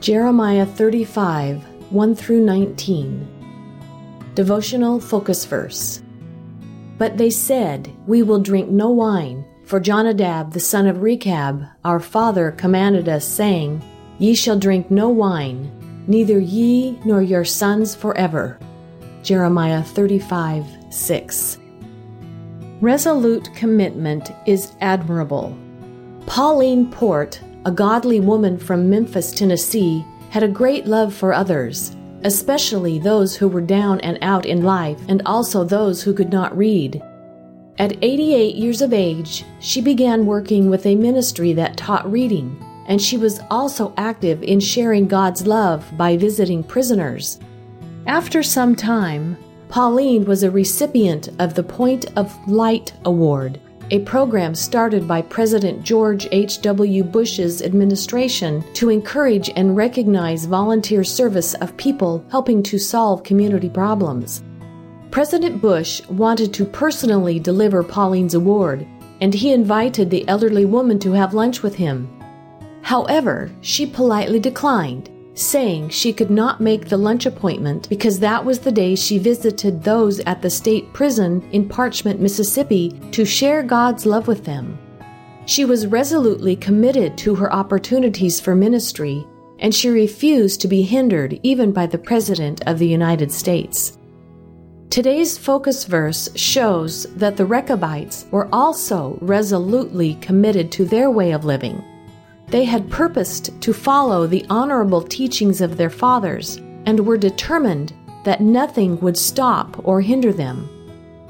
[0.00, 4.30] Jeremiah 35 1 through 19.
[4.34, 6.02] Devotional Focus Verse.
[6.98, 11.98] But they said, We will drink no wine, for Jonadab the son of Rechab, our
[11.98, 13.82] father, commanded us, saying,
[14.18, 15.68] Ye shall drink no wine,
[16.06, 18.60] neither ye nor your sons forever.
[19.24, 21.58] Jeremiah 35 6.
[22.80, 25.58] Resolute commitment is admirable.
[26.26, 32.98] Pauline Port, a godly woman from Memphis, Tennessee, had a great love for others, especially
[32.98, 37.02] those who were down and out in life and also those who could not read.
[37.78, 43.00] At 88 years of age, she began working with a ministry that taught reading, and
[43.00, 47.38] she was also active in sharing God's love by visiting prisoners.
[48.06, 49.36] After some time,
[49.68, 53.60] Pauline was a recipient of the Point of Light Award,
[53.90, 57.04] a program started by President George H.W.
[57.04, 64.42] Bush's administration to encourage and recognize volunteer service of people helping to solve community problems.
[65.10, 68.86] President Bush wanted to personally deliver Pauline's award,
[69.20, 72.08] and he invited the elderly woman to have lunch with him.
[72.82, 78.58] However, she politely declined saying she could not make the lunch appointment because that was
[78.58, 84.04] the day she visited those at the state prison in Parchman, Mississippi, to share God's
[84.04, 84.78] love with them.
[85.46, 89.24] She was resolutely committed to her opportunities for ministry,
[89.60, 93.96] and she refused to be hindered even by the President of the United States.
[94.90, 101.44] Today's focus verse shows that the Rechabites were also resolutely committed to their way of
[101.44, 101.84] living.
[102.50, 107.92] They had purposed to follow the honorable teachings of their fathers and were determined
[108.24, 110.68] that nothing would stop or hinder them.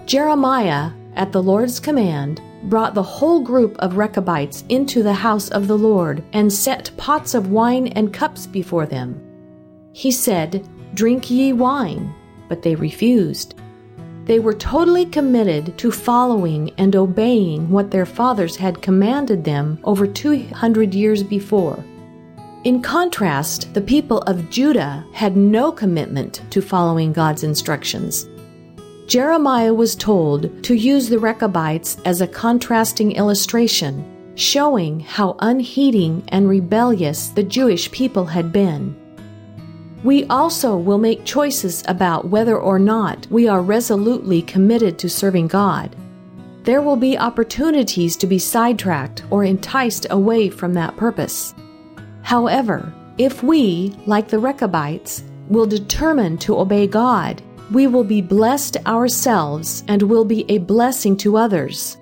[0.06, 5.66] Jeremiah, at the Lord's command, brought the whole group of Rechabites into the house of
[5.66, 9.20] the Lord and set pots of wine and cups before them.
[9.92, 12.14] He said, Drink ye wine,
[12.48, 13.54] but they refused.
[14.28, 20.06] They were totally committed to following and obeying what their fathers had commanded them over
[20.06, 21.82] 200 years before.
[22.64, 28.28] In contrast, the people of Judah had no commitment to following God's instructions.
[29.06, 34.04] Jeremiah was told to use the Rechabites as a contrasting illustration,
[34.34, 38.94] showing how unheeding and rebellious the Jewish people had been.
[40.04, 45.48] We also will make choices about whether or not we are resolutely committed to serving
[45.48, 45.96] God.
[46.62, 51.54] There will be opportunities to be sidetracked or enticed away from that purpose.
[52.22, 57.42] However, if we, like the Rechabites, will determine to obey God,
[57.72, 61.96] we will be blessed ourselves and will be a blessing to others.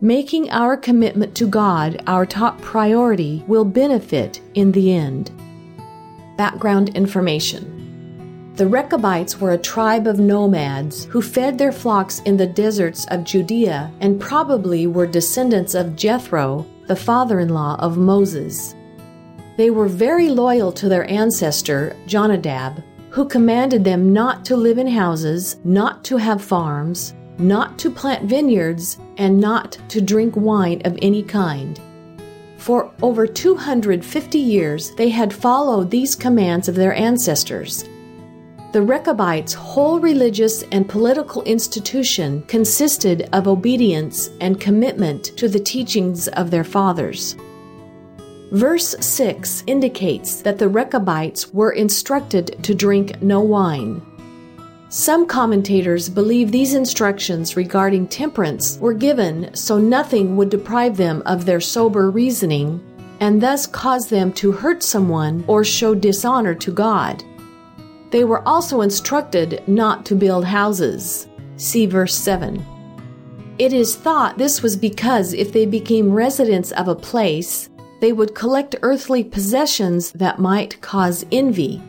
[0.00, 5.30] Making our commitment to God our top priority will benefit in the end.
[6.36, 12.46] Background information The Rechabites were a tribe of nomads who fed their flocks in the
[12.46, 18.74] deserts of Judea and probably were descendants of Jethro, the father in law of Moses.
[19.58, 24.86] They were very loyal to their ancestor, Jonadab, who commanded them not to live in
[24.86, 30.98] houses, not to have farms, not to plant vineyards, and not to drink wine of
[31.02, 31.78] any kind.
[32.62, 37.82] For over 250 years, they had followed these commands of their ancestors.
[38.72, 46.28] The Rechabites' whole religious and political institution consisted of obedience and commitment to the teachings
[46.28, 47.34] of their fathers.
[48.52, 54.00] Verse 6 indicates that the Rechabites were instructed to drink no wine.
[54.92, 61.46] Some commentators believe these instructions regarding temperance were given so nothing would deprive them of
[61.46, 62.78] their sober reasoning
[63.18, 67.24] and thus cause them to hurt someone or show dishonor to God.
[68.10, 71.26] They were also instructed not to build houses.
[71.56, 72.62] See verse 7.
[73.58, 77.70] It is thought this was because if they became residents of a place,
[78.02, 81.80] they would collect earthly possessions that might cause envy.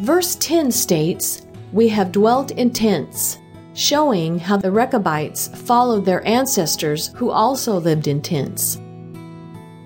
[0.00, 3.38] Verse 10 states, we have dwelt in tents,
[3.74, 8.80] showing how the Rechabites followed their ancestors who also lived in tents.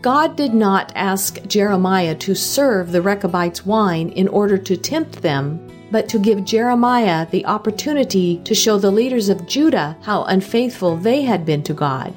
[0.00, 5.64] God did not ask Jeremiah to serve the Rechabites wine in order to tempt them,
[5.92, 11.22] but to give Jeremiah the opportunity to show the leaders of Judah how unfaithful they
[11.22, 12.12] had been to God.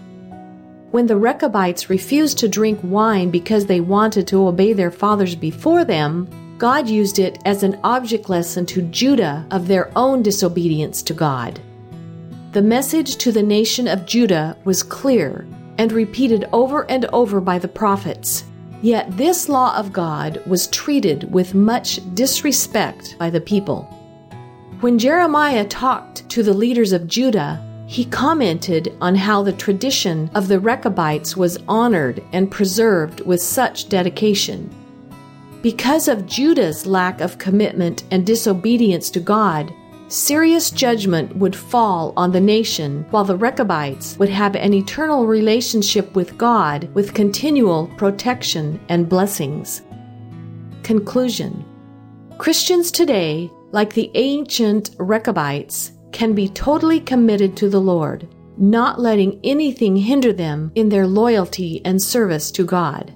[0.92, 5.84] When the Rechabites refused to drink wine because they wanted to obey their fathers before
[5.84, 11.14] them, God used it as an object lesson to Judah of their own disobedience to
[11.14, 11.60] God.
[12.54, 15.48] The message to the nation of Judah was clear
[15.78, 18.46] and repeated over and over by the prophets
[18.86, 23.84] Yet this law of God was treated with much disrespect by the people.
[24.82, 30.48] When Jeremiah talked to the leaders of Judah, he commented on how the tradition of
[30.48, 34.70] the Rechabites was honored and preserved with such dedication.
[35.66, 39.74] Because of Judah's lack of commitment and disobedience to God,
[40.10, 46.16] serious judgment would fall on the nation, while the Rechabites would have an eternal relationship
[46.16, 49.82] with God with continual protection and blessings.
[50.84, 51.66] Conclusion
[52.38, 58.28] Christians today, like the ancient Rechabites, can be totally committed to the Lord,
[58.60, 63.16] not letting anything hinder them in their loyalty and service to God.